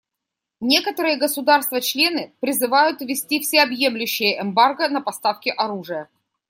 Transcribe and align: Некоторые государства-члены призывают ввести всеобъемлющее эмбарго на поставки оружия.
Некоторые 0.61 1.15
государства-члены 1.15 2.33
призывают 2.39 3.01
ввести 3.01 3.39
всеобъемлющее 3.39 4.41
эмбарго 4.41 4.89
на 4.89 4.99
поставки 4.99 5.49
оружия. 5.49 6.09